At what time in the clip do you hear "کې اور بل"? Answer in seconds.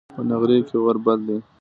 0.67-1.19